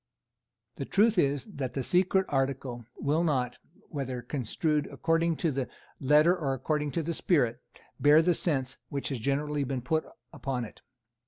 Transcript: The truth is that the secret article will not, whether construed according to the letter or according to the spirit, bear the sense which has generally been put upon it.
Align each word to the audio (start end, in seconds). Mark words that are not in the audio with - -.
The 0.77 0.85
truth 0.85 1.19
is 1.19 1.45
that 1.45 1.75
the 1.75 1.83
secret 1.83 2.25
article 2.27 2.87
will 2.97 3.23
not, 3.23 3.59
whether 3.89 4.23
construed 4.23 4.87
according 4.87 5.35
to 5.35 5.51
the 5.51 5.69
letter 5.99 6.35
or 6.35 6.55
according 6.55 6.89
to 6.93 7.03
the 7.03 7.13
spirit, 7.13 7.61
bear 7.99 8.23
the 8.23 8.33
sense 8.33 8.79
which 8.89 9.09
has 9.09 9.19
generally 9.19 9.63
been 9.63 9.83
put 9.83 10.05
upon 10.33 10.65
it. 10.65 10.81